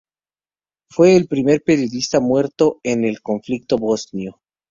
[0.89, 4.41] Fue el primer periodista muerto en el conflicto bosnio.